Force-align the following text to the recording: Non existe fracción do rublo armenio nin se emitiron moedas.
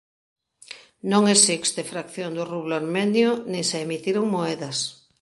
Non 1.11 1.23
existe 1.35 1.89
fracción 1.91 2.31
do 2.37 2.43
rublo 2.53 2.73
armenio 2.81 3.29
nin 3.51 3.63
se 3.69 3.77
emitiron 3.85 4.25
moedas. 4.35 4.77